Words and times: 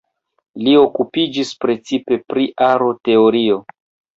Li 0.67 0.71
okupiĝis 0.83 1.51
precipe 1.65 2.19
pri 2.33 2.49
aroteorio. 2.71 3.63